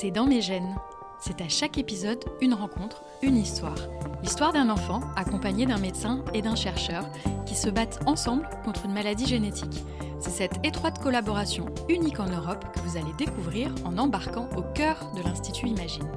[0.00, 0.76] C'est dans mes gènes.
[1.18, 3.76] C'est à chaque épisode une rencontre, une histoire.
[4.22, 7.04] L'histoire d'un enfant accompagné d'un médecin et d'un chercheur
[7.44, 9.84] qui se battent ensemble contre une maladie génétique.
[10.18, 15.12] C'est cette étroite collaboration unique en Europe que vous allez découvrir en embarquant au cœur
[15.14, 16.08] de l'Institut Imagine.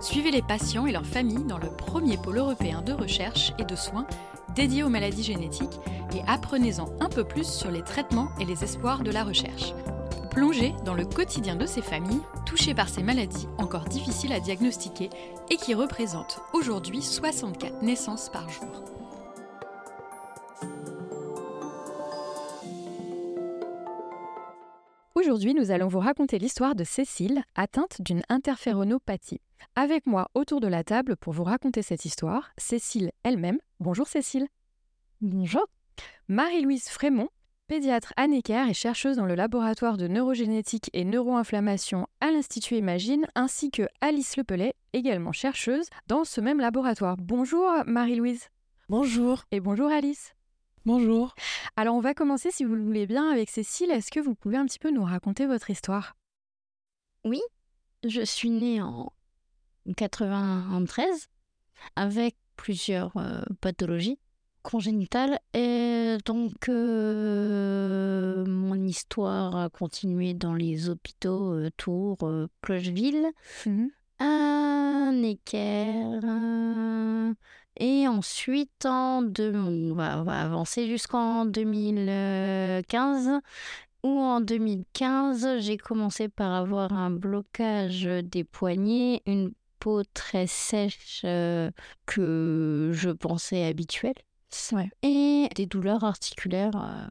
[0.00, 3.76] Suivez les patients et leurs familles dans le premier pôle européen de recherche et de
[3.76, 4.06] soins
[4.54, 5.78] dédié aux maladies génétiques
[6.14, 9.74] et apprenez-en un peu plus sur les traitements et les espoirs de la recherche.
[10.36, 15.08] Plongez dans le quotidien de ces familles touchées par ces maladies encore difficiles à diagnostiquer
[15.50, 18.84] et qui représentent aujourd'hui 64 naissances par jour.
[25.14, 29.40] Aujourd'hui, nous allons vous raconter l'histoire de Cécile, atteinte d'une interféronopathie.
[29.74, 33.58] Avec moi autour de la table pour vous raconter cette histoire, Cécile elle-même.
[33.80, 34.48] Bonjour Cécile.
[35.22, 35.66] Bonjour.
[36.28, 37.30] Marie-Louise Frémont,
[37.66, 43.26] pédiatre à Necker et chercheuse dans le laboratoire de neurogénétique et neuroinflammation à l'Institut Imagine,
[43.34, 47.16] ainsi que Alice Lepelet, également chercheuse dans ce même laboratoire.
[47.16, 48.48] Bonjour Marie-Louise.
[48.88, 49.44] Bonjour.
[49.50, 50.34] Et bonjour Alice.
[50.84, 51.34] Bonjour.
[51.76, 53.90] Alors on va commencer, si vous le voulez bien, avec Cécile.
[53.90, 56.16] Est-ce que vous pouvez un petit peu nous raconter votre histoire?
[57.24, 57.40] Oui,
[58.04, 59.12] je suis née en
[59.96, 61.28] 93
[61.96, 64.18] avec plusieurs euh, pathologies
[64.66, 65.38] congénitale.
[65.54, 73.28] Et donc, euh, mon histoire a continué dans les hôpitaux euh, Tours, euh, Clocheville,
[73.64, 73.86] mmh.
[74.18, 76.20] un équerre.
[77.78, 83.40] Et ensuite, en deux, on, va, avancer jusqu'en 2015,
[84.02, 91.20] où en 2015, j'ai commencé par avoir un blocage des poignets, une peau très sèche
[92.06, 94.14] que je pensais habituelle.
[95.02, 97.08] Et des douleurs articulaires.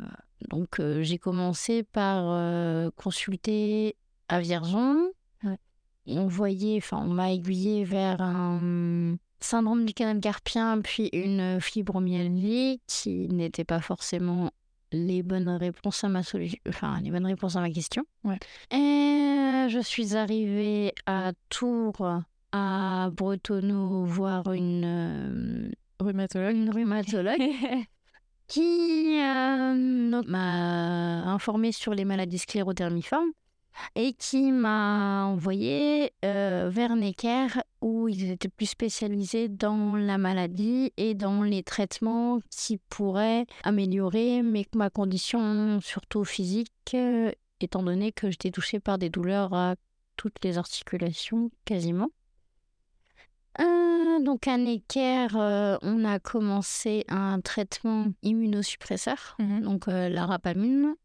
[0.50, 3.95] Donc, j'ai commencé par consulter
[4.28, 5.11] à Vierzon.
[6.08, 12.81] on voyait, enfin, on m'a aiguillé vers un syndrome du canal carpien, puis une fibromyalgie
[12.88, 14.51] qui n'était pas forcément
[14.91, 16.22] les bonnes réponses à ma
[16.69, 18.06] enfin les bonnes réponses à ma question.
[18.72, 27.39] Et je suis arrivée à Tours, à Bretonneau, voir une rhumatologue, une rhumatologue,
[28.47, 33.31] qui euh, m'a informé sur les maladies sclérodermiformes
[33.95, 37.47] et qui m'a envoyé euh, vers Necker
[37.81, 44.41] où ils étaient plus spécialisés dans la maladie et dans les traitements qui pourraient améliorer
[44.73, 49.75] ma condition, surtout physique, euh, étant donné que j'étais touchée par des douleurs à
[50.17, 52.09] toutes les articulations quasiment.
[53.60, 60.26] Euh, donc à Necker, euh, on a commencé un traitement immunosuppresseur, mmh donc euh, la
[60.26, 60.96] rapamine,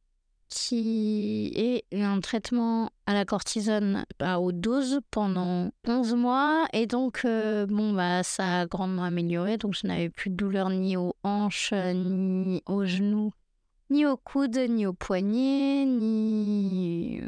[0.48, 6.66] qui est un traitement à la cortisone à haute dose pendant 11 mois.
[6.72, 9.58] Et donc, bon, bah, ça a grandement amélioré.
[9.58, 13.32] Donc, je n'avais plus de douleur ni aux hanches, ni aux genoux,
[13.90, 17.22] ni aux coudes, ni aux poignets, ni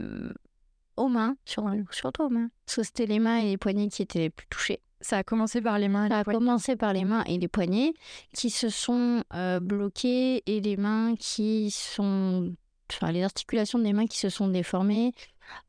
[0.97, 2.51] aux mains, surtout aux mains.
[2.67, 4.81] Parce que c'était les mains et les poignets qui étaient les plus touchés.
[5.03, 6.09] Ça a commencé par les mains.
[6.09, 7.93] Ça a commencé par les mains et les poignets
[8.33, 12.55] qui se sont euh, bloqués et les mains qui sont,
[12.91, 15.13] enfin les articulations des mains qui se sont déformées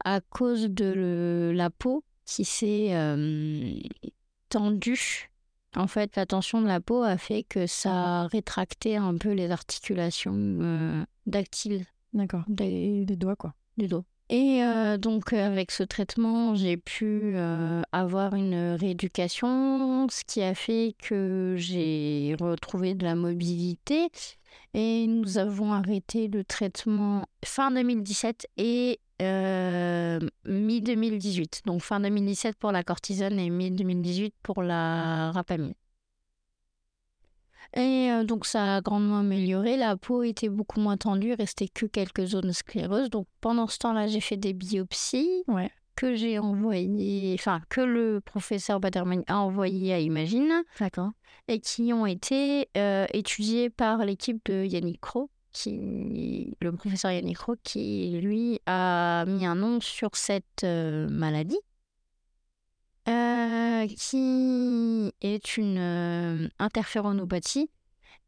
[0.06, 3.74] à cause de la peau qui s'est euh,
[4.50, 5.30] tendue.
[5.76, 9.32] En fait, la tension de la peau a fait que ça a rétracté un peu
[9.32, 11.86] les articulations euh, dactyles.
[12.14, 12.44] D'accord.
[12.48, 13.56] Des, des doigts, quoi.
[13.78, 14.06] Des doigts.
[14.30, 14.62] Et
[15.00, 17.36] donc avec ce traitement, j'ai pu
[17.92, 24.10] avoir une rééducation, ce qui a fait que j'ai retrouvé de la mobilité.
[24.74, 31.66] Et nous avons arrêté le traitement fin 2017 et euh, mi-2018.
[31.66, 35.74] Donc fin 2017 pour la cortisone et mi-2018 pour la rapamine.
[37.76, 39.78] Et euh, donc ça a grandement amélioré.
[39.78, 43.10] La peau était beaucoup moins tendue, il restait que quelques zones scléreuses.
[43.10, 45.44] Donc pendant ce temps-là, j'ai fait des biopsies
[45.96, 50.64] que j'ai envoyées, enfin que le professeur Baderman a envoyé à Imagine.
[50.80, 51.12] D'accord.
[51.48, 57.38] Et qui ont été euh, étudiées par l'équipe de Yannick Croc, qui, le professeur Yannick
[57.38, 61.60] Croc, qui lui a mis un nom sur cette euh, maladie.
[63.06, 67.70] Qui est une interféronopathie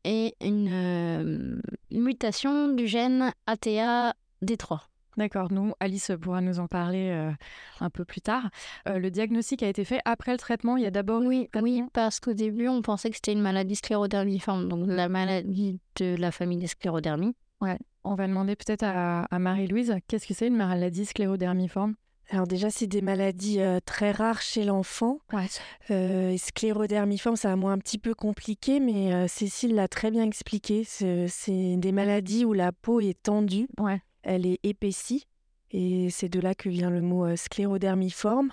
[0.04, 1.62] et une,
[1.92, 4.80] mutation du gène ATA-D3.
[5.18, 7.32] D'accord, nous, Alice pourra nous en parler euh,
[7.80, 8.50] un peu plus tard.
[8.88, 10.76] Euh, le diagnostic a été fait après le traitement.
[10.76, 11.22] Il y a d'abord.
[11.22, 15.80] Oui, oui parce qu'au début, on pensait que c'était une maladie sclérodermiforme, donc la maladie
[15.96, 17.34] de la famille des sclérodermies.
[17.62, 21.96] Ouais, on va demander peut-être à, à Marie-Louise, qu'est-ce que c'est une maladie sclérodermiforme?
[22.30, 25.20] Alors déjà, c'est des maladies très rares chez l'enfant.
[25.32, 26.38] Ouais.
[26.38, 30.84] sclérodermiforme, ça moi un petit peu compliqué, mais Cécile l'a très bien expliqué.
[30.84, 34.02] C'est des maladies où la peau est tendue, ouais.
[34.24, 35.28] elle est épaissie,
[35.72, 38.52] et c'est de là que vient le mot sclérodermiforme.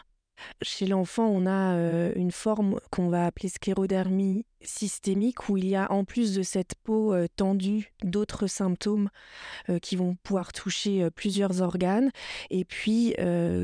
[0.60, 1.74] Chez l'enfant, on a
[2.14, 6.74] une forme qu'on va appeler sclérodermie systémique où il y a en plus de cette
[6.82, 9.08] peau tendue d'autres symptômes
[9.80, 12.10] qui vont pouvoir toucher plusieurs organes.
[12.50, 13.14] Et puis,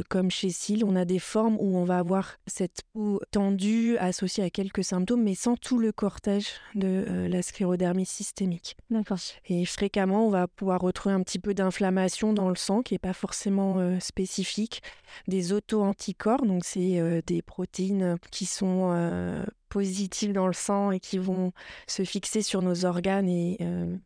[0.09, 4.45] comme chez Cille, on a des formes où on va avoir cette peau tendue associée
[4.45, 8.77] à quelques symptômes, mais sans tout le cortège de la sclérodermie systémique.
[8.91, 9.19] D'accord.
[9.47, 12.99] Et fréquemment, on va pouvoir retrouver un petit peu d'inflammation dans le sang qui n'est
[12.99, 14.83] pas forcément spécifique,
[15.27, 21.53] des auto-anticorps, donc c'est des protéines qui sont positives dans le sang et qui vont
[21.87, 23.97] se fixer sur nos organes et euh,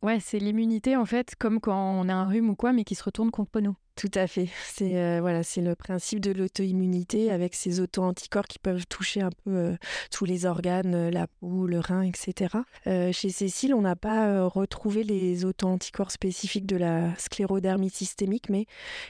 [0.00, 2.94] Ouais, c'est l'immunité en fait, comme quand on a un rhume ou quoi, mais qui
[2.94, 3.74] se retourne contre nous.
[3.96, 4.48] Tout à fait.
[4.64, 9.30] C'est euh, voilà, c'est le principe de l'auto-immunité avec ces auto-anticorps qui peuvent toucher un
[9.44, 9.76] peu euh,
[10.12, 12.58] tous les organes, la peau, le rein, etc.
[12.84, 18.66] chez Cécile, on n'a pas retrouvé les auto-anticorps spécifiques de la sclérodermie systémique, mais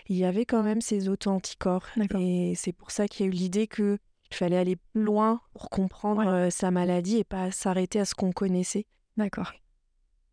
[0.09, 1.85] il y avait quand même ces auto-anticorps.
[2.19, 3.99] Et c'est pour ça qu'il y a eu l'idée que
[4.31, 8.15] il fallait aller plus loin pour comprendre euh, sa maladie et pas s'arrêter à ce
[8.15, 8.87] qu'on connaissait.
[9.17, 9.53] D'accord.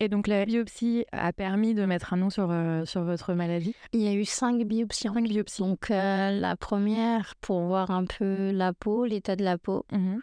[0.01, 3.73] Et donc la biopsie a permis de mettre un nom sur, euh, sur votre maladie?
[3.93, 5.07] Il y a eu cinq biopsies.
[5.07, 5.61] Cinq biopsies.
[5.61, 9.85] Donc euh, la première pour voir un peu la peau, l'état de la peau.
[9.91, 10.17] Mmh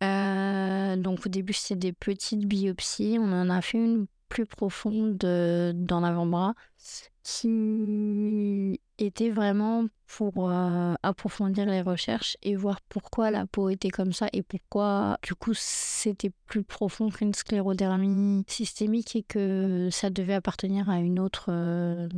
[0.00, 3.18] donc au début c'était des petites biopsies.
[3.20, 6.54] On en a fait une plus profonde dans l'avant-bras
[7.28, 14.14] qui était vraiment pour euh, approfondir les recherches et voir pourquoi la peau était comme
[14.14, 20.34] ça et pourquoi du coup c'était plus profond qu'une sclérodermie systémique et que ça devait
[20.34, 22.08] appartenir à une autre euh,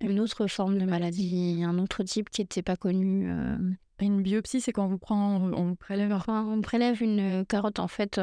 [0.00, 3.30] une autre forme de maladie, un autre type qui n'était pas connu.
[3.30, 3.56] Euh.
[4.00, 6.12] Une biopsie, c'est quand on vous prend, on prélève.
[6.26, 7.78] On prélève une carotte.
[7.78, 8.20] En fait,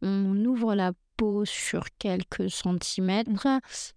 [0.00, 3.46] on ouvre la peau sur quelques centimètres.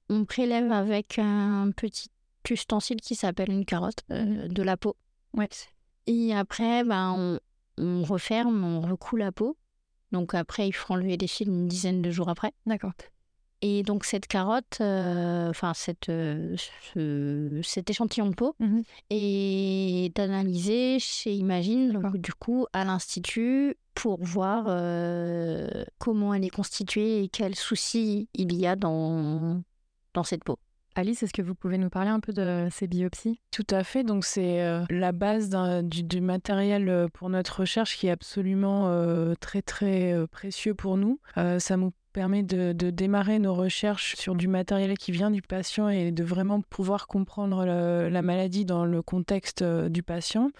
[0.09, 2.09] On prélève avec un petit
[2.49, 4.97] ustensile qui s'appelle une carotte euh, de la peau.
[5.33, 5.47] Ouais.
[6.07, 7.39] Et après, ben,
[7.77, 9.57] on, referme, on recoule la peau.
[10.11, 12.51] Donc après, il faut enlever les fils une dizaine de jours après.
[12.65, 12.91] D'accord.
[13.63, 16.57] Et donc cette carotte, euh, enfin cette, euh,
[17.61, 18.81] cet échantillon de peau mmh
[19.11, 24.65] est analysé chez Imagine, donc, du coup à l'institut pour voir
[25.97, 29.61] comment elle est constituée et quels soucis il y a dans,
[30.13, 30.57] dans cette peau.
[30.95, 33.39] Alice, est-ce que vous pouvez nous parler un peu de ces biopsies?
[33.51, 34.03] Tout à fait.
[34.03, 35.49] Donc, c'est euh, la base
[35.83, 41.19] du, matériel euh, pour notre recherche qui est absolument euh, très, très précieux pour nous.
[41.35, 46.11] ça nous permet de, démarrer nos recherches sur du matériel qui vient du patient et
[46.11, 50.51] de vraiment pouvoir comprendre la maladie dans le contexte euh, du patient.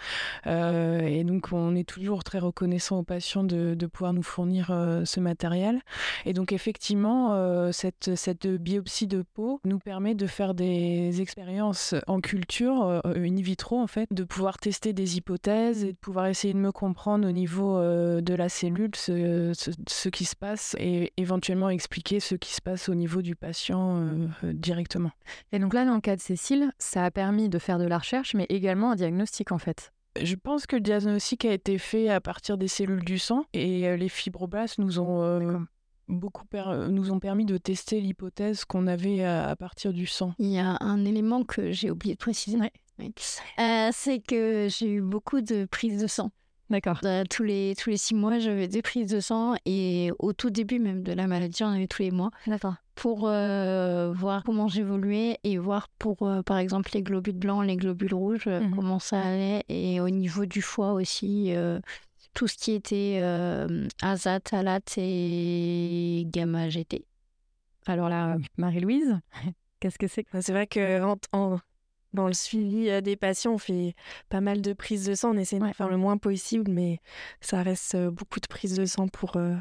[0.48, 5.04] Euh, et donc, on est toujours très reconnaissant aux patients de, pouvoir nous fournir euh,
[5.06, 5.82] ce matériel.
[6.26, 12.22] Et donc, effectivement, cette, cette biopsie de peau nous permet de faire des expériences en
[12.22, 16.60] culture, in vitro en fait, de pouvoir tester des hypothèses et de pouvoir essayer de
[16.60, 21.41] me comprendre au niveau de la cellule ce, ce, ce qui se passe et éventuellement
[21.42, 25.10] éventuellement expliquer ce qui se passe au niveau du patient euh, euh, directement.
[25.52, 27.98] Et donc là, dans le cas de Cécile, ça a permis de faire de la
[27.98, 29.92] recherche, mais également un diagnostic en fait.
[30.22, 33.88] Je pense que le diagnostic a été fait à partir des cellules du sang et
[33.88, 35.66] euh, les fibroblastes nous ont
[36.08, 36.46] beaucoup
[36.90, 40.36] nous ont permis de tester l'hypothèse qu'on avait à, partir du sang.
[40.38, 42.60] Il y a un élément que j'ai oublié de préciser.
[43.92, 46.30] c'est que j'ai eu beaucoup de prises de sang.
[46.72, 47.02] D'accord.
[47.04, 50.50] Euh, tous, les, tous les six mois, j'avais des prises de sang et au tout
[50.50, 52.32] début même de la maladie, j'en avais tous les mois.
[52.48, 52.76] D'accord.
[52.96, 57.76] Pour euh, voir comment j'évoluais et voir pour, euh, par exemple, les globules blancs, les
[57.76, 58.74] globules rouges, mhm.
[58.74, 59.64] comment ça allait.
[59.68, 61.54] Et au niveau du foie aussi,
[62.34, 63.22] tout ce qui était
[64.02, 67.06] azat, alat et gamma GT.
[67.86, 69.20] Alors là, Marie-Louise,
[69.82, 70.26] qu'est-ce que c'est?
[70.40, 71.02] C'est vrai que
[71.34, 71.60] en,
[72.14, 73.96] dans le suivi euh, des patients, on fait
[74.30, 75.36] pas mal de prises de sang.
[75.36, 77.00] On essaie de faire le moins possible, mais
[77.40, 79.56] ça reste beaucoup de prises de sang pour, euh,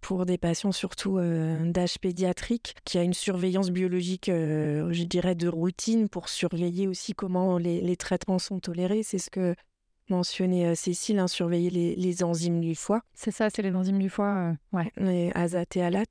[0.00, 6.08] pour des patients, surtout d'âge pédiatrique, qui a une surveillance biologique, je dirais, de routine
[6.08, 9.02] pour surveiller aussi comment les, traitements sont tolérés.
[9.02, 9.54] C'est ce que
[10.08, 13.02] mentionnait Cécile, hein, surveiller les, enzymes du foie.
[13.14, 14.92] C'est ça, c'est les enzymes du foie, ouais.
[14.96, 16.04] Les azat et alat.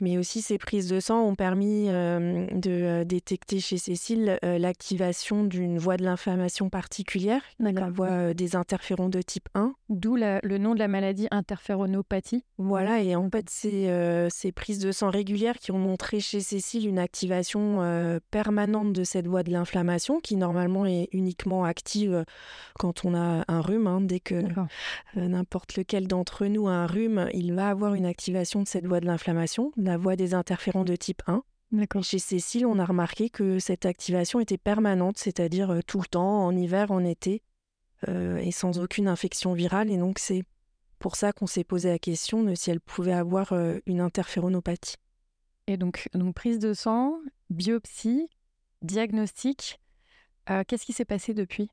[0.00, 5.44] Mais aussi, ces prises de sang ont permis euh, de détecter chez Cécile euh, l'activation
[5.44, 9.74] d'une voie de l'inflammation particulière, la voie des interférons de type 1.
[9.88, 12.44] D'où le nom de la maladie interféronopathie.
[12.58, 13.88] Voilà, et en fait, c'est
[14.30, 19.26] ces prises de sang régulières qui ont montré chez Cécile une activation permanente de cette
[19.26, 22.24] voie de l'inflammation, qui normalement est uniquement active
[22.78, 23.86] quand on a un rhume.
[23.86, 24.00] Hein.
[24.00, 24.42] dès que
[25.16, 29.00] n'importe lequel d'entre nous a un rhume, il va avoir une activation de cette voie
[29.00, 31.42] de l'inflammation la voie des interférons de type 1.
[32.02, 36.44] Chez Cécile, on a remarqué que cette activation était permanente, c'est-à-dire euh, tout le temps,
[36.44, 37.42] en hiver, en été,
[38.08, 39.90] euh, et sans aucune infection virale.
[39.90, 40.44] Et donc, c'est
[40.98, 44.96] pour ça qu'on s'est posé la question de si elle pouvait avoir euh, une interféronopathie.
[45.66, 48.28] Et donc, donc, prise de sang, biopsie,
[48.82, 49.78] diagnostic.
[50.66, 51.70] Qu'est-ce qui s'est passé depuis?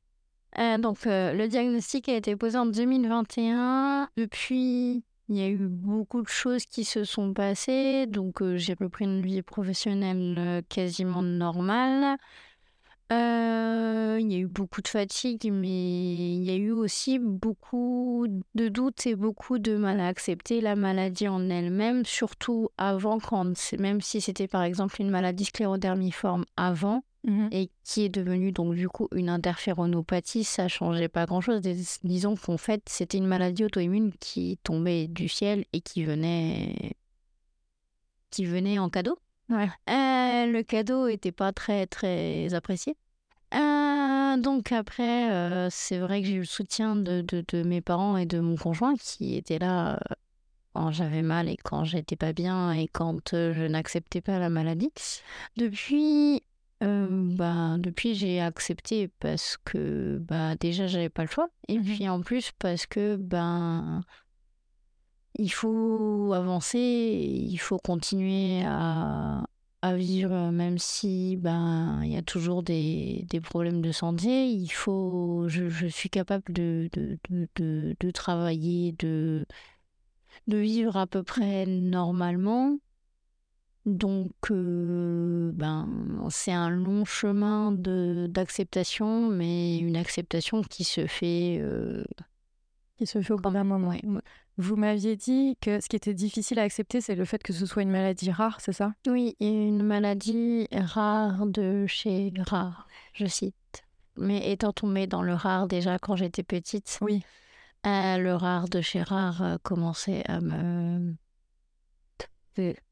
[0.56, 4.08] Donc, le diagnostic a été posé en 2021.
[4.16, 9.04] Depuis il y a eu beaucoup de choses qui se sont passées, donc j'ai repris
[9.04, 12.16] une vie professionnelle quasiment normale.
[13.10, 18.68] il y a eu beaucoup de fatigue, mais il y a eu aussi beaucoup de
[18.68, 24.00] doutes et beaucoup de mal à accepter la maladie en elle-même, surtout avant, quand, même
[24.00, 28.88] si c'était par exemple une maladie sclérodermiforme avant, Mmh et qui est devenue donc du
[28.88, 31.60] coup une interféronopathie, ça changeait pas grand-chose.
[32.02, 36.96] disons qu'en fait, c'était une maladie auto-immune qui tombait du ciel et qui venait,
[38.30, 39.18] qui venait en cadeau.
[39.50, 39.68] Ouais.
[39.90, 42.96] Euh, le cadeau était pas très très apprécié.
[43.52, 47.80] Euh, donc après, euh, c'est vrai que j'ai eu le soutien de, de, de, mes
[47.80, 49.98] parents et de mon conjoint qui étaient là
[50.72, 54.92] quand j'avais mal et quand j'étais pas bien et quand je n'acceptais pas la maladie.
[55.56, 56.44] Depuis
[56.80, 61.48] bah, depuis, j'ai accepté parce que bah, déjà, j'avais pas le choix.
[61.68, 64.02] Et mmh puis en plus, parce que ben,
[65.34, 69.44] il faut avancer, il faut continuer à,
[69.82, 74.48] à vivre, même si ben, il y a toujours des, des problèmes de santé.
[74.48, 77.18] Il faut, je, je suis capable de, de,
[77.56, 79.46] de, de, travailler, de,
[80.48, 82.78] de vivre à peu près normalement.
[83.86, 85.88] Donc, euh, ben,
[86.28, 92.04] c'est un long chemin d'acceptation, mais une acceptation qui se fait, euh,
[92.98, 93.94] qui se fait au bout d'un moment.
[94.58, 97.64] Vous m'aviez dit que ce qui était difficile à accepter, c'est le fait que ce
[97.64, 98.92] soit une maladie rare, c'est ça?
[99.06, 103.54] Oui, une maladie rare de chez rare, je cite.
[104.18, 107.22] Mais étant tombée dans le rare déjà quand j'étais petite, oui.
[107.86, 111.14] Euh, le rare de chez rare commençait à me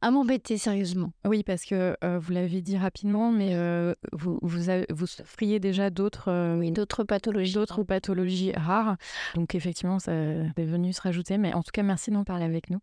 [0.01, 1.13] à m'embêter sérieusement.
[1.25, 4.61] Oui, parce que euh, vous l'avez dit rapidement, mais euh, vous, vous,
[4.91, 7.55] vous, souffriez déjà d'autres euh, d'autres pathologies.
[7.55, 8.97] D'autres pathologies rares.
[9.35, 11.39] Donc effectivement, ça est venu se rajouter.
[11.39, 12.81] Mais en tout cas, merci d'en parler avec nous.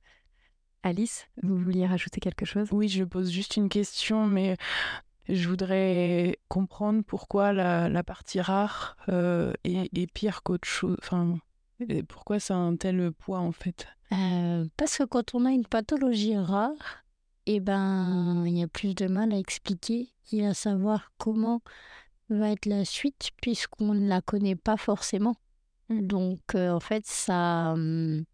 [0.84, 2.68] Alice, vous vouliez rajouter quelque chose?
[2.72, 4.56] Oui, je pose juste une question, mais
[5.28, 8.96] je voudrais comprendre pourquoi la, la partie rare
[9.64, 10.98] est, est, pire qu'autre chose.
[11.00, 11.40] Enfin,
[12.08, 13.88] pourquoi ça a un tel poids en fait?
[14.12, 17.04] Euh, Parce que quand on a une pathologie rare,
[17.46, 21.62] eh ben, il y a plus de mal à expliquer et à savoir comment
[22.30, 25.36] va être la suite puisqu'on ne la connaît pas forcément.
[25.90, 28.26] Donc euh, en fait, ça, hum,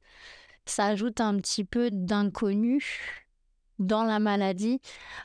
[0.65, 2.83] ça ajoute un petit peu d'inconnu
[3.79, 4.79] dans la maladie,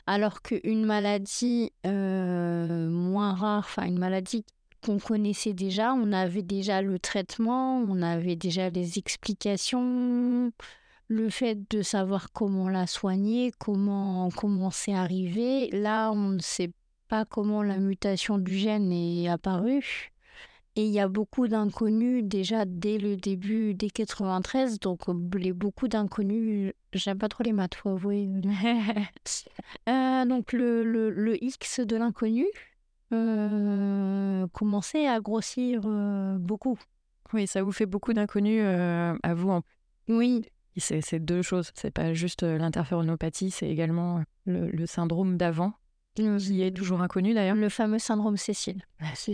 [0.07, 4.45] alors qu'une maladie euh, moins rare, enfin une maladie
[4.87, 5.93] qu'on connaissait déjà.
[5.93, 10.51] On avait déjà le traitement, on avait déjà les explications,
[11.09, 15.69] le fait de savoir comment la soigner, comment, comment c'est arrivé.
[15.71, 16.71] Là, on ne sait
[17.09, 20.11] pas comment la mutation du gène est apparue.
[20.77, 25.01] Et il y a beaucoup d'inconnus déjà dès le début des 93, donc
[25.33, 28.29] les beaucoup d'inconnus, j'aime pas trop les maths, faut avouer.
[29.89, 32.76] Euh, donc le, le, le X de l'inconnu, euh,
[33.09, 36.79] commencer à grossir euh, beaucoup.
[37.33, 39.49] Oui, ça vous fait beaucoup d'inconnus euh, à vous.
[39.49, 39.61] En...
[40.07, 40.45] Oui.
[40.77, 41.71] C'est deux choses.
[41.73, 45.73] C'est pas juste l'interféronopathie, c'est également le, syndrome d'avant,
[46.13, 47.55] qui est toujours inconnu d'ailleurs.
[47.55, 48.83] Le fameux syndrome Cécile,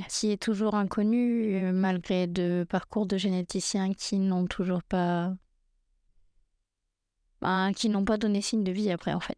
[0.08, 5.34] qui est toujours inconnu malgré de parcours de généticiens qui n'ont toujours pas.
[7.42, 9.38] Ben, qui n'ont pas donné signe de vie après en fait.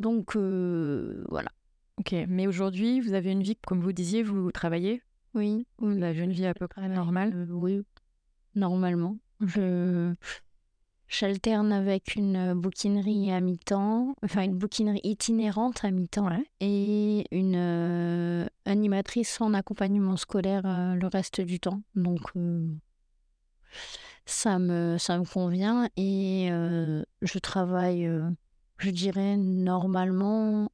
[0.00, 1.50] donc voilà.
[1.98, 5.02] Ok, mais aujourd'hui, vous avez une vie, comme vous disiez, vous travaillez?
[5.34, 5.66] Oui.
[5.78, 7.32] Vous avez une vie à peu près normale?
[7.34, 7.82] euh, Oui,
[8.54, 9.16] normalement.
[9.40, 10.14] Je
[11.06, 16.28] j'alterne avec une bouquinerie à mi-temps, enfin une bouquinerie itinérante à mi-temps
[16.60, 21.82] et une euh, animatrice en accompagnement scolaire euh, le reste du temps.
[21.94, 22.32] Donc
[24.24, 26.48] ça me, ça me convient et
[27.22, 28.10] je travaille,
[28.78, 30.70] je dirais, normalement,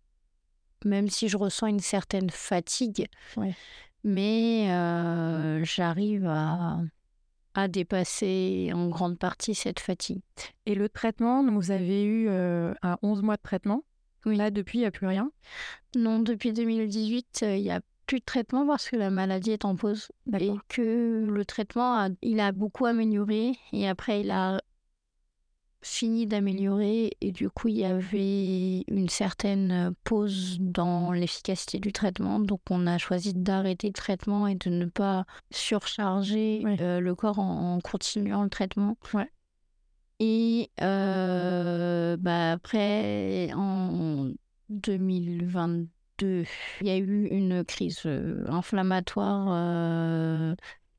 [0.85, 3.07] même si je ressens une certaine fatigue.
[4.05, 4.67] Mais
[5.65, 6.81] j'arrive à,
[7.55, 10.23] à dépasser en grande partie cette fatigue.
[10.67, 13.85] Et le traitement, vous avez eu un 11 mois de traitement?
[14.25, 15.31] Là, depuis, il n'y a plus rien?
[15.97, 19.77] Non, depuis 2018, il n'y a plus de traitement parce que la maladie est en
[19.77, 20.09] pause.
[20.39, 23.53] Et que le traitement, a, il a beaucoup amélioré.
[23.73, 24.61] Et après, il a
[25.83, 27.17] fini d'améliorer.
[27.21, 32.41] Et du coup, il y avait une certaine pause dans l'efficacité du traitement.
[32.41, 37.39] Donc, on a choisi d'arrêter le traitement et de ne pas surcharger euh, le corps
[37.39, 38.97] en, continuant le traitement.
[39.15, 39.31] Ouais.
[40.21, 44.31] Et euh, bah après, en
[44.69, 46.45] 2022,
[46.83, 50.55] il y a eu une crise euh, inflammatoire euh,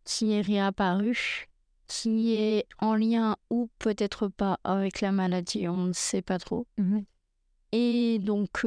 [0.06, 1.51] qui est réapparue,
[1.92, 6.66] qui est en lien ou peut-être pas avec la maladie, on ne sait pas trop.
[6.78, 7.00] Mmh
[7.72, 8.66] Et donc,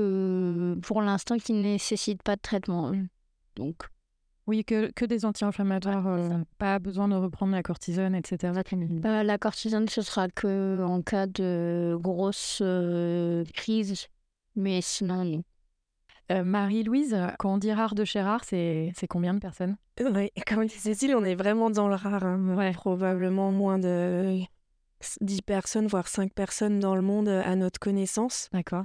[0.82, 2.92] pour l'instant, qui ne nécessite pas de traitement.
[3.56, 3.84] Donc,
[4.46, 8.52] oui, que, que des anti-inflammatoires, euh, pas besoin de reprendre la cortisone, etc.
[9.04, 14.08] Euh, la cortisone, ce sera que en cas de grosse euh, crise,
[14.54, 15.42] mais sinon,
[16.30, 19.76] Marie-Louise, quand on dit rare de chez rare, c'est combien de personnes?
[20.00, 22.24] Oui, comme dit Cécile, on est vraiment dans le rare.
[22.24, 22.72] Hein.
[22.74, 24.40] Probablement moins de
[25.20, 28.48] 10 personnes, voire 5 personnes dans le monde à notre connaissance.
[28.52, 28.84] D'accord.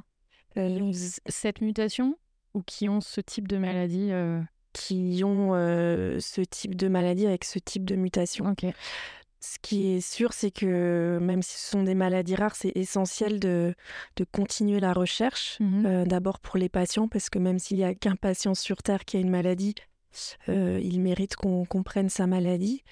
[1.25, 2.17] Cette mutation
[2.53, 4.11] ou qui ont ce type de maladie
[4.73, 5.51] qui ont
[6.19, 8.55] ce type de maladie avec ce type de mutation.
[9.41, 13.39] Ce qui est sûr, c'est que même si ce sont des maladies rares, c'est essentiel
[13.39, 13.73] de,
[14.17, 15.57] de, continuer la recherche.
[15.59, 19.05] Mmh d'abord pour les patients, parce que même s'il n'y a qu'un patient sur Terre
[19.05, 19.75] qui a une maladie,
[20.47, 22.83] euh, il mérite qu'on comprenne sa maladie.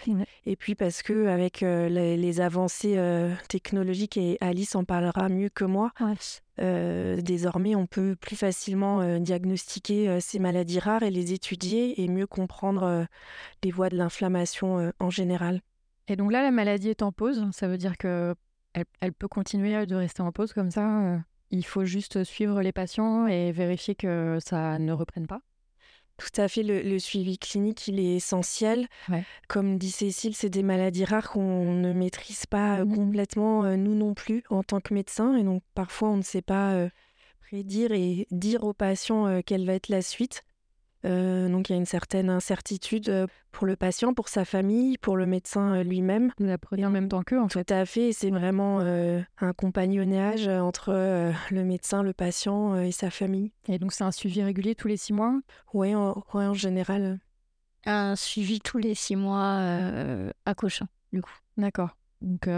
[0.46, 5.50] Et puis parce que avec euh, les, avancées euh, technologiques, et Alice en parlera mieux
[5.50, 5.92] que moi,
[6.58, 13.08] désormais on peut plus facilement diagnostiquer ces maladies rares et les étudier et mieux comprendre
[13.64, 15.62] les voies de l'inflammation en général.
[16.08, 17.46] Et donc là, la maladie est en pause.
[17.52, 18.36] Ça veut dire que
[19.02, 21.20] elle, peut continuer de rester en pause comme ça.
[21.50, 25.42] il faut juste suivre les patients et vérifier que ça ne reprenne pas.
[26.18, 28.88] Tout à fait, le, suivi clinique, il est essentiel.
[29.48, 33.76] Comme dit Cécile, c'est des maladies rares qu'on ne maîtrise pas euh, mmh complètement, euh,
[33.76, 35.36] nous non plus, en tant que médecin.
[35.36, 36.90] Et donc, parfois, on ne sait pas euh,
[37.42, 40.44] prédire et dire aux patients quelle va être la suite.
[41.06, 44.98] Euh, donc il y a une certaine incertitude euh, pour le patient, pour sa famille,
[44.98, 46.32] pour le médecin euh, lui-même.
[46.40, 47.64] Vous apprenez en même temps qu'eux, en fait.
[47.64, 50.92] Tout à fait, c'est vraiment un compagnonnage entre
[51.52, 53.52] le médecin, le patient et sa famille.
[53.68, 55.40] Et donc c'est un suivi régulier tous les six mois?
[55.74, 57.20] Oui, en, en général.
[57.86, 59.60] Un suivi tous les six mois
[60.46, 61.34] à Cochin, du coup.
[61.58, 61.96] D'accord.
[62.22, 62.50] Donc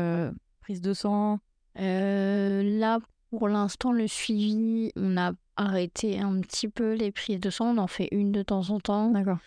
[0.62, 1.40] prise de sang?
[1.76, 3.00] Là,
[3.30, 7.76] pour l'instant, le suivi, on a arrêté un petit peu les prises de sang.
[7.76, 9.12] On en fait une de temps en temps.
[9.12, 9.38] D'accord.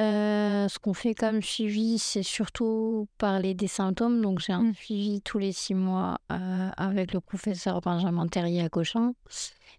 [0.00, 4.20] Euh, ce qu'on fait comme suivi, c'est surtout parler des symptômes.
[4.20, 4.74] Donc, j'ai un mmh.
[4.74, 9.14] suivi tous les six mois euh, avec le professeur Benjamin Terrier à Cochin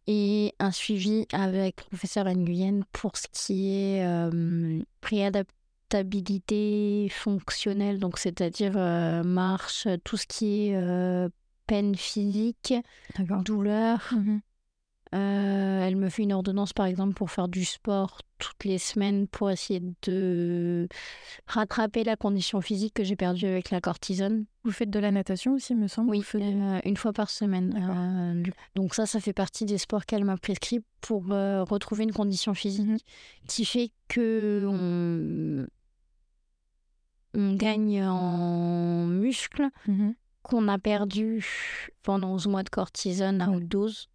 [0.08, 8.18] et un suivi avec le professeur Nguyen pour ce qui est euh, préadaptabilité fonctionnelle, donc
[8.18, 8.74] c'est-à-dire
[9.24, 11.30] marche, tout ce qui est
[11.66, 12.74] peine physique,
[13.46, 14.10] douleur.
[14.12, 14.40] Mmh
[15.16, 19.28] euh, elle me fait une ordonnance, par exemple, pour faire du sport toutes les semaines
[19.28, 20.88] pour essayer de
[21.48, 24.46] rattraper la condition physique que j'ai perdue avec la cortisone.
[24.64, 27.74] Vous faites de la natation aussi, me semble Oui, euh, une fois par semaine.
[27.76, 32.54] Euh, donc ça, ça fait partie des sports qu'elle m'a prescrit pour retrouver une condition
[32.54, 32.98] physique mmh
[33.48, 35.66] qui fait que on,
[37.56, 39.70] gagne en muscles.
[39.88, 41.46] Mmh qu'on a perdu
[42.02, 44.10] pendant 11 mois de cortisone à haute dose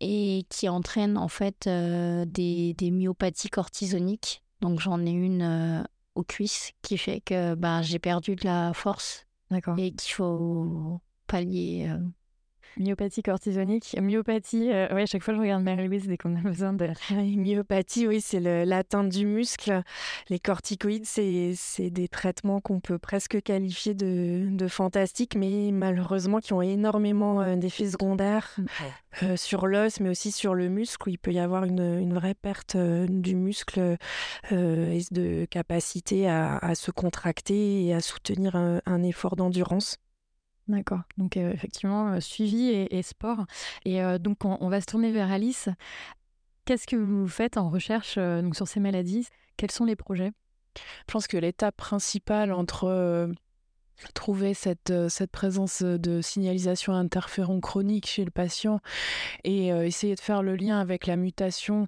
[0.00, 4.42] et qui entraîne en fait euh, des, des, myopathies cortisoniques.
[4.60, 5.82] Donc j'en ai une euh,
[6.14, 9.26] aux cuisses qui fait que bah, j'ai perdu de la force
[9.78, 11.98] et qu'il faut pallier euh,
[12.76, 13.96] Myopathie cortisonique.
[14.00, 16.88] Myopathie, euh, oui, à chaque fois je regarde Mary-Louise dès qu'on a besoin de.
[17.10, 19.82] Myopathie, oui, c'est l'atteinte du muscle.
[20.28, 26.52] Les corticoïdes, c'est des traitements qu'on peut presque qualifier de, de, fantastiques, mais malheureusement qui
[26.52, 28.56] ont énormément euh, d'effets secondaires
[29.22, 32.14] euh, sur l'os, mais aussi sur le muscle, où il peut y avoir une, une
[32.14, 33.96] vraie perte du muscle
[34.50, 39.98] et de capacité à, à, se contracter et à soutenir un effort d'endurance.
[40.70, 41.00] D'accord.
[41.18, 43.46] Donc effectivement, suivi et, sport.
[43.84, 45.68] Et donc on, va se tourner vers Alice.
[46.64, 49.26] Qu'est-ce que vous faites en recherche donc, sur ces maladies?
[49.56, 50.30] Quels sont les projets?
[50.76, 53.32] Je pense que l'étape principale entre
[54.14, 58.80] trouver cette, euh, cette présence de signalisation interféron chronique chez le patient
[59.44, 61.86] et euh, essayer de faire le lien avec la mutation,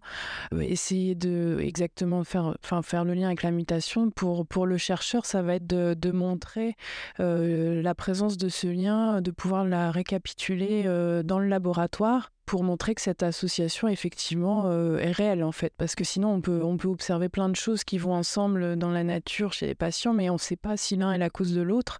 [0.52, 5.26] euh, essayer de exactement faire, enfin, faire le lien avec la mutation, pour, le chercheur,
[5.26, 6.76] ça va être de montrer
[7.18, 10.84] la présence de ce lien, de pouvoir la récapituler
[11.24, 15.72] dans le laboratoire pour montrer que cette association effectivement euh, est réelle en fait.
[15.78, 18.90] Parce que sinon on peut on peut observer plein de choses qui vont ensemble dans
[18.90, 21.54] la nature chez les patients mais on ne sait pas si l'un est la cause
[21.54, 21.98] de l'autre.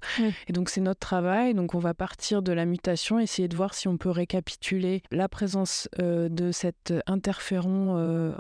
[0.49, 1.55] Et donc c'est notre travail.
[1.55, 5.27] Donc on va partir de la mutation essayer de voir si on peut récapituler la
[5.27, 8.35] présence euh, de cet interféron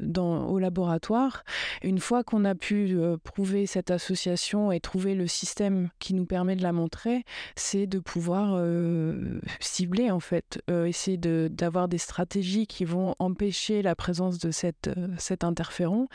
[0.00, 0.04] euh,
[0.44, 1.44] au laboratoire.
[1.82, 6.26] Une fois qu'on a pu euh, prouver cette association et trouver le système qui nous
[6.26, 7.24] permet de la montrer,
[7.56, 13.82] c'est de pouvoir euh, cibler en fait, euh, essayer d'avoir des stratégies qui vont empêcher
[13.82, 16.08] la présence de cette, cet interféron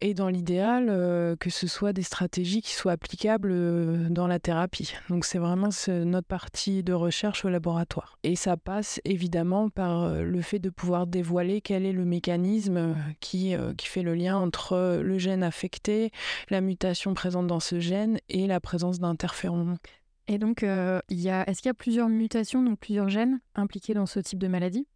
[0.00, 0.86] et dans l'idéal
[1.40, 4.94] que ce soit des stratégies qui soient applicables dans la thérapie.
[5.08, 8.18] Donc c'est vraiment notre partie de recherche au laboratoire.
[8.22, 13.54] Et ça passe évidemment par le fait de pouvoir dévoiler quel est le mécanisme qui,
[13.54, 16.10] euh, qui fait le lien entre le gène affecté,
[16.50, 19.76] la mutation présente dans ce gène et la présence d'interférons.
[20.28, 24.18] Et donc, euh, est-ce qu'il y a plusieurs mutations, donc plusieurs gènes impliqués dans ce
[24.18, 24.86] type de maladie?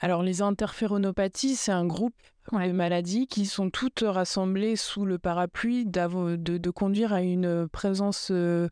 [0.00, 2.14] Alors, les interféronopathies, c'est un groupe
[2.56, 8.28] les maladies qui sont toutes rassemblées sous le parapluie de, de, conduire à une présence
[8.30, 8.68] euh,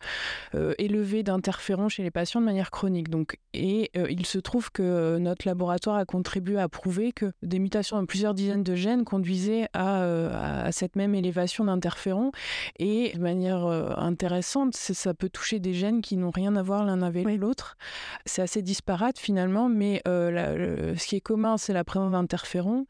[0.55, 3.11] euh, élevée d'interférons chez les patients de manière chronique.
[3.11, 7.59] Donc, et euh, il se trouve que notre laboratoire a contribué à prouver que des
[7.59, 12.33] mutations dans plusieurs dizaines de gènes conduisaient à, à cette même élévation d'interférons.
[12.79, 13.67] Et de manière
[13.99, 17.77] intéressante, ça peut toucher des gènes qui n'ont rien à voir l'un avec l'autre.
[18.25, 22.87] C'est assez disparate finalement, mais ce qui est commun, c'est la présence d'interférons.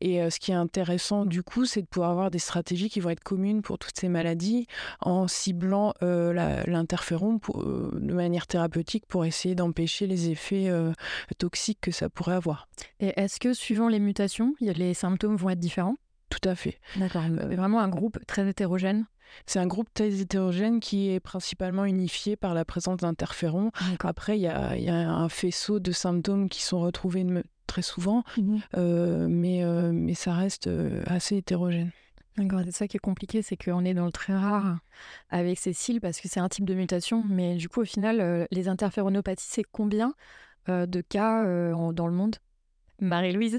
[0.00, 3.00] Et euh, ce qui est intéressant du coup, c'est de pouvoir avoir des stratégies qui
[3.00, 4.66] vont être communes pour toutes ces maladies
[5.00, 10.70] en ciblant euh, l'interféron euh, de manière thérapeutique pour essayer d'empêcher les effets
[11.38, 12.68] toxiques que ça pourrait avoir.
[13.00, 15.96] Et est-ce que suivant les mutations, les symptômes vont être différents?
[16.28, 16.78] Tout à fait.
[16.96, 17.22] D'accord.
[17.28, 19.06] Vraiment un groupe très hétérogène?
[19.46, 23.70] C'est un groupe très hétérogène qui est principalement unifié par la présence d'interférons.
[24.00, 27.24] Après, il y a, y a, un faisceau de symptômes qui sont retrouvés
[27.66, 31.90] très souvent, mmh euh, mais, euh, mais ça reste euh, assez hétérogène.
[32.36, 34.78] D'accord, c'est ça qui est compliqué, c'est qu'on est dans le très rare
[35.30, 38.46] avec ces cils parce que c'est un type de mutation, mais du coup, au final,
[38.50, 40.12] les interféronopathies, c'est combien
[40.68, 41.44] de cas
[41.92, 42.36] dans le monde?
[43.00, 43.58] Marie-Louise?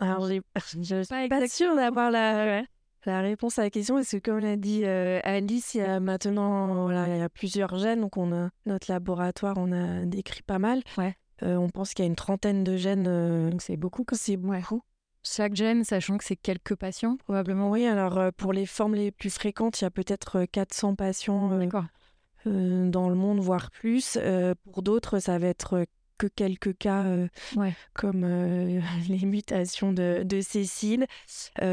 [0.00, 2.62] Alors, je suis pas, sûre d'avoir la,
[3.06, 6.84] la réponse à la question parce que, comme l'a dit Alice, il y a maintenant
[6.84, 10.58] voilà, il y a plusieurs gènes, donc on a notre laboratoire, on a décrit pas
[10.58, 10.82] mal.
[10.98, 11.16] Ouais.
[11.42, 13.06] Euh, on pense qu'il y a une trentaine de gènes.
[13.08, 14.04] Euh, c'est beaucoup.
[14.12, 14.82] C'est beaucoup.
[15.22, 17.70] Chaque gène, sachant que c'est quelques patients, probablement.
[17.70, 21.50] Oui, alors euh, pour les formes les plus fréquentes, il y a peut-être 400 patients
[22.46, 24.18] dans le monde, voire plus.
[24.64, 25.84] pour d'autres, ça va être
[26.20, 27.04] que quelques cas
[27.94, 28.24] comme
[29.08, 31.06] les mutations de, de Cécile.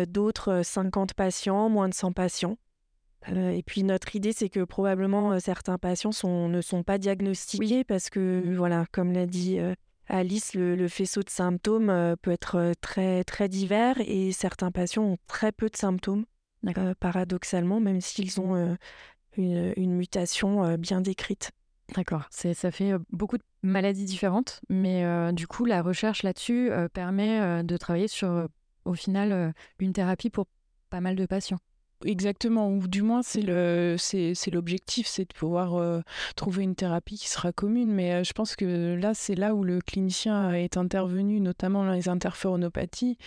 [0.08, 2.58] d'autres, 50 patients, moins de 100 patients.
[3.30, 7.84] Euh, et puis notre idée, c'est que probablement euh, certains patients ne sont pas diagnostiqués
[7.84, 9.76] parce que, voilà, comme l'a dit euh,
[10.08, 15.52] Alice, le, faisceau de symptômes peut être très, très divers et certains patients ont très
[15.52, 16.26] peu de symptômes,
[17.00, 18.78] paradoxalement, même s'ils ont
[19.36, 21.52] une, une, mutation bien décrite.
[21.95, 27.78] D'accord, ça fait beaucoup de maladies différentes, mais du coup, la recherche là-dessus permet de
[27.78, 28.47] travailler sur,
[28.86, 30.47] au final, une thérapie pour
[30.89, 31.60] pas mal de patients.
[32.06, 36.02] Exactement, ou du moins c'est le c'est, l'objectif, c'est de pouvoir euh,
[36.36, 37.92] trouver une thérapie qui sera commune.
[37.92, 41.94] Mais euh, je pense que là, c'est là où le clinicien est intervenu, notamment dans
[41.94, 43.18] les interféronopathies,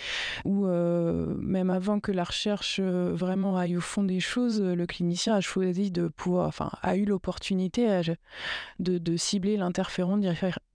[0.45, 5.35] où euh, même avant que la recherche vraiment aille au fond des choses, le clinicien
[5.35, 8.03] a choisi de pouvoir, enfin, a eu l'opportunité
[8.79, 10.21] de, de, cibler l'interféron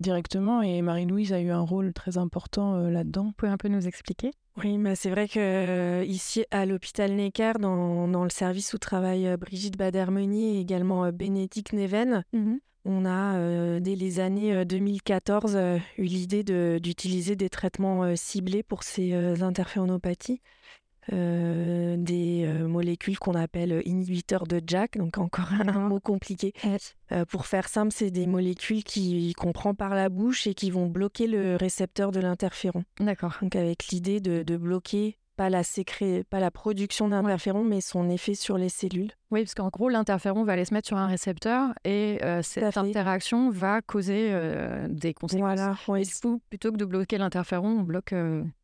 [0.02, 0.62] directement.
[0.62, 3.28] Et Marie-Louise a eu un rôle très important là-dedans.
[3.28, 4.32] Vous pouvez un peu nous expliquer?
[4.58, 9.28] Oui, c'est vrai que euh, ici à l'hôpital Necker, dans, dans, le service où travaille
[9.28, 12.56] euh, Brigitte Badermeni et également euh, Bénédicte Neven, mmh
[12.88, 15.58] on a dès les années 2014
[15.98, 16.44] eu l'idée
[16.80, 20.40] d'utiliser des traitements ciblés pour ces interféronopathies.
[21.14, 26.54] Euh, des euh, molécules qu'on appelle inhibiteurs de Jack, donc encore un, mot compliqué.
[27.12, 28.84] Euh, pour faire simple, c'est des molécules
[29.38, 32.84] qu'on prend par la bouche et qui vont bloquer le récepteur de l'interféron.
[33.00, 33.38] D'accord.
[33.42, 36.24] Donc avec l'idée de, bloquer pas la, sécré...
[36.24, 39.12] pas la production d'interféron, mais son effet sur les cellules.
[39.32, 43.52] Oui, parce qu'en gros, l'interféron va aller se mettre sur un récepteur et cette interaction
[43.52, 44.34] va causer
[44.90, 45.60] des conséquences.
[45.86, 46.40] Voilà.
[46.50, 48.16] plutôt que de bloquer l'interféron, on bloque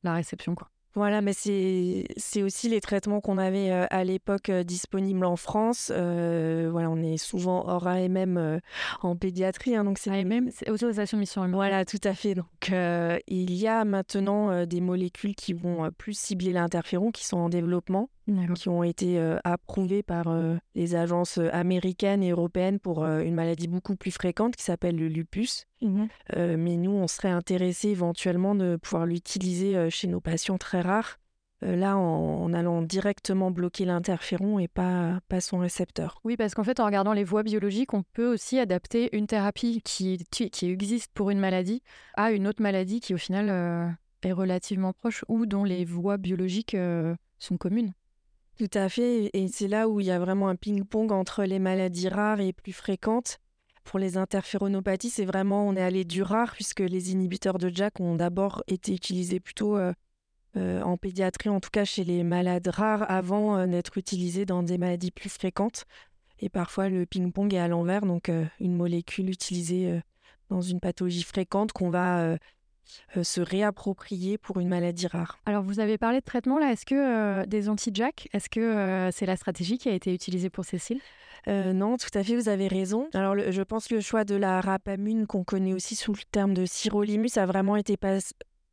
[0.04, 0.56] la réception.
[0.56, 0.70] Quoi.
[0.94, 5.90] Voilà, mais c'est aussi les traitements qu'on avait à l'époque disponibles en France.
[5.90, 8.60] voilà, on est souvent hors AMM
[9.02, 9.76] en pédiatrie.
[9.76, 12.36] Hein, donc c'est AMM, c'est autorisation mission Voilà, tout à fait.
[12.36, 17.50] Donc il y a maintenant des molécules qui vont plus cibler l'interféron, qui sont en
[17.50, 18.10] développement,
[18.56, 20.34] qui ont été approuvées par
[20.76, 25.68] les agences américaines et européennes pour une maladie beaucoup plus fréquente qui s'appelle le lupus.
[25.82, 26.06] Mmh
[26.38, 31.20] mais nous, on serait intéressé éventuellement de pouvoir l'utiliser chez nos patients très rares,
[31.62, 36.20] là en, allant directement bloquer l'interféron et pas, pas son récepteur.
[36.24, 39.82] Oui, parce qu'en fait, en regardant les voies biologiques, on peut aussi adapter une thérapie
[39.84, 41.82] qui, qui existe pour une maladie
[42.16, 46.78] à une autre maladie qui, au final, est relativement proche ou dont les voies biologiques
[47.40, 47.94] sont communes.
[48.62, 51.58] Tout à fait, et c'est là où il y a vraiment un ping-pong entre les
[51.58, 53.40] maladies rares et plus fréquentes.
[53.84, 58.00] Pour les interféronopathies, c'est vraiment, on est allé du rare, puisque les inhibiteurs de JAK
[58.02, 59.94] ont d'abord été utilisés plutôt euh,
[60.58, 64.62] euh, en pédiatrie, en tout cas chez les malades rares, avant euh, d'être utilisés dans
[64.62, 65.86] des maladies plus fréquentes.
[66.38, 70.00] Et parfois, le ping-pong est à l'envers, donc une molécule utilisée
[70.50, 72.38] dans une pathologie fréquente qu'on va
[73.22, 75.40] se réapproprier pour une maladie rare.
[75.46, 76.72] Alors, vous avez parlé de traitement, là.
[76.72, 81.00] Est-ce que des anti-JAK, est-ce que c'est la stratégie qui a été utilisée pour Cécile?
[81.48, 83.08] Euh, non, tout à fait, vous avez raison.
[83.14, 86.54] Alors, je pense que le choix de la rapamune, qu'on connaît aussi sous le terme
[86.54, 87.98] de sirolimus, a vraiment été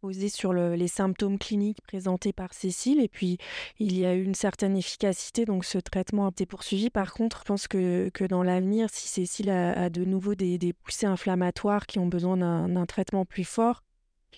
[0.00, 3.00] posé sur les symptômes cliniques présentés par Cécile.
[3.00, 3.38] Et puis,
[3.78, 6.90] il y a eu une certaine efficacité, donc ce traitement a été poursuivi.
[6.90, 11.86] Par contre, je pense que, dans l'avenir, si Cécile a, de nouveau des, poussées inflammatoires
[11.86, 13.82] qui ont besoin d'un traitement plus fort,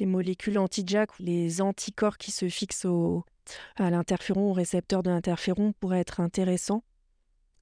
[0.00, 2.86] les molécules anti-JAK ou les anticorps qui se fixent
[3.76, 6.82] à l'interféron, au récepteur de l'interféron, pourraient être intéressants.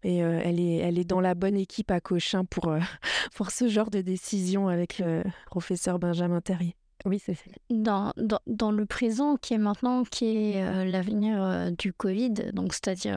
[0.04, 2.72] Et elle, est, elle est dans la bonne équipe à Cochin pour,
[3.34, 6.76] pour ce genre de décision avec le professeur Benjamin Terrier.
[7.04, 7.36] Oui, c'est
[7.70, 13.16] dans, dans, dans, le présent qui est maintenant, qui est l'avenir du Covid, donc c'est-à-dire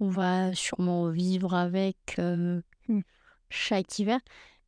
[0.00, 2.60] on va sûrement vivre avec mmh,
[3.48, 4.20] chaque hiver.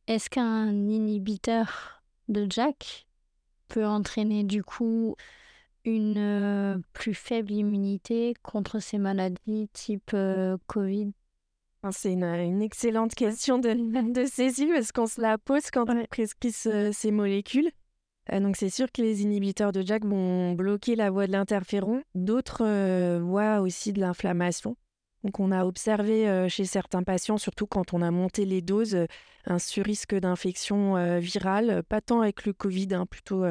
[0.07, 3.07] Est-ce qu'un inhibiteur de Jack
[3.69, 5.15] peut entraîner du coup
[5.85, 11.11] une euh, plus faible immunité contre ces maladies type euh, Covid?
[11.91, 13.69] C'est une, excellente question de,
[14.13, 17.71] de Cécile parce qu'on se la pose quand on prescrit ces molécules.
[18.33, 22.03] Euh, donc c'est sûr que les inhibiteurs de JAK vont bloquer la voie de l'interféron.
[22.15, 24.75] D'autres voient aussi de l'inflammation.
[25.23, 29.05] Donc on a observé chez certains patients, surtout quand on a monté les doses,
[29.45, 33.43] un surrisque d'infection virale, pas tant avec le Covid, hein, plutôt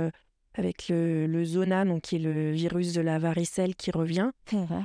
[0.59, 4.31] avec le, zona, donc qui est le virus de la varicelle qui revient,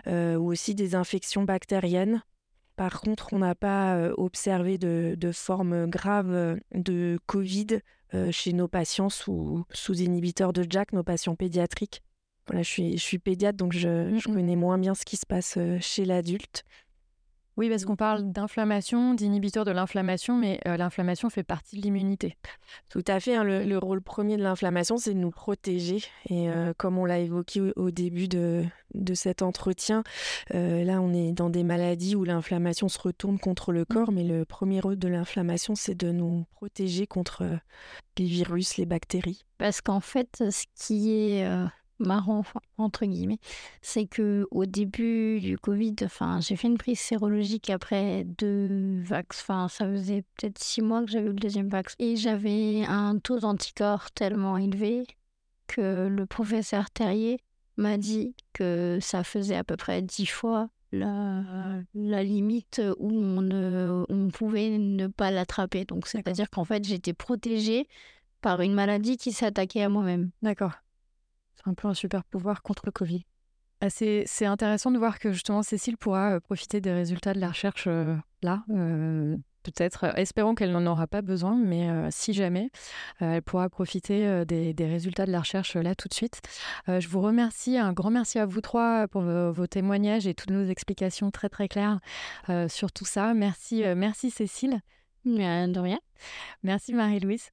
[0.08, 2.22] euh, ou aussi des infections bactériennes.
[2.76, 7.80] Par contre, on n'a pas euh, observé de, de forme grave euh, de Covid
[8.30, 12.04] chez nos patients sous, sous inhibiteurs de JAK, nos patients pédiatriques.
[12.48, 15.26] Voilà, je suis, je suis pédiatre, donc je, je connais moins bien ce qui se
[15.26, 16.64] passe chez l'adulte.
[17.56, 22.36] Oui, parce qu'on parle d'inflammation, d'inhibiteur de l'inflammation, mais euh, l'inflammation fait partie de l'immunité.
[22.90, 23.36] Tout à fait.
[23.36, 25.98] Hein, le, rôle premier de l'inflammation, c'est de nous protéger.
[26.30, 28.64] Et euh, comme on l'a évoqué au, début de,
[28.96, 30.04] de, cet entretien,
[30.56, 34.24] euh, là, on est dans des maladies où l'inflammation se retourne contre le corps, mais
[34.24, 37.44] le premier rôle de l'inflammation, c'est de nous protéger contre
[38.18, 39.46] les virus, les bactéries.
[39.60, 41.48] Parce qu'en fait, ce qui est
[42.04, 42.44] marrant
[42.78, 43.40] entre guillemets,
[43.82, 49.42] c'est que au début du Covid, enfin, j'ai fait une prise sérologique après deux vax.
[49.42, 53.18] Enfin, ça faisait peut-être six mois que j'avais eu le deuxième vax et j'avais un
[53.20, 55.06] taux d'anticorps tellement élevé
[55.68, 57.40] que le professeur Terrier
[57.78, 61.44] m'a dit que ça faisait à peu près dix fois la,
[61.96, 65.86] la limite où on, ne, on pouvait ne pas l'attraper.
[65.86, 67.88] Donc, c'est-à-dire qu'en fait, j'étais protégée
[68.42, 70.30] par une maladie qui s'attaquait à moi-même.
[70.42, 70.83] D'accord
[71.66, 73.26] un peu un super pouvoir contre le Covid.
[73.86, 77.50] Ah, c'est intéressant de voir que justement Cécile pourra euh, profiter des résultats de la
[77.50, 78.64] recherche euh, là.
[78.70, 82.70] Euh, peut-être, espérons qu'elle n'en aura pas besoin, mais si jamais,
[83.22, 86.42] elle pourra profiter des, résultats de la recherche là tout de suite.
[86.88, 90.66] je vous remercie, un grand merci à vous trois pour vos, témoignages et toutes nos
[90.66, 92.02] explications très très claires
[92.68, 93.34] sur tout ça.
[93.34, 94.82] Merci, merci Cécile.
[95.24, 96.00] De rien.
[96.64, 97.52] Merci Marie-Louise.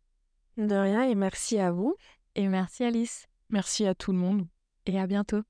[0.57, 1.95] De rien et merci à vous.
[2.35, 3.30] Et merci Alice.
[3.51, 4.47] Merci à tout le monde.
[4.87, 5.43] Et à bientôt.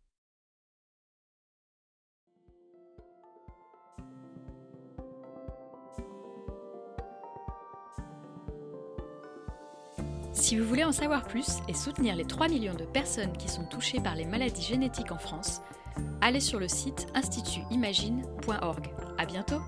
[10.32, 13.66] Si vous voulez en savoir plus et soutenir les 3 millions de personnes qui sont
[13.66, 15.60] touchées par les maladies génétiques en France,
[16.20, 18.90] allez sur le site institutimagine.org.
[19.18, 19.60] À bientôt!